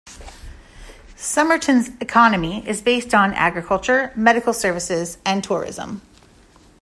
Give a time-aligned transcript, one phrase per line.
[1.15, 6.01] Somerton's economy is based on agriculture, medical services, and tourism.